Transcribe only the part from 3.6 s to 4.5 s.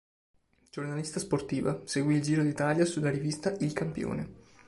Campione".